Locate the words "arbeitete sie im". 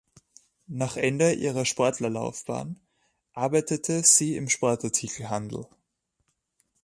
3.33-4.49